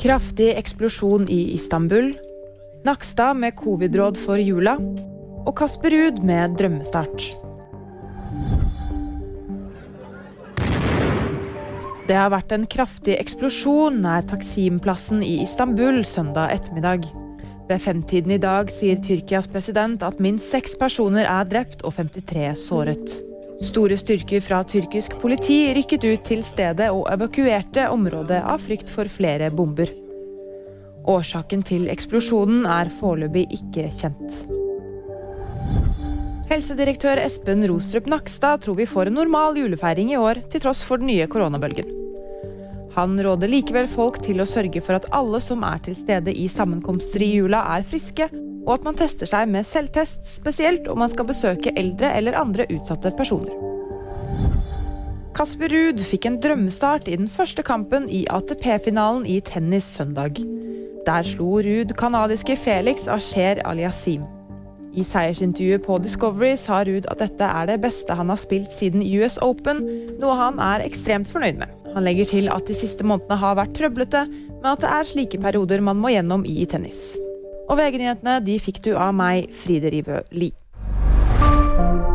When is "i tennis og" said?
76.46-77.78